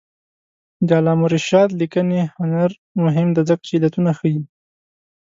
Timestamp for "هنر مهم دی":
2.37-3.41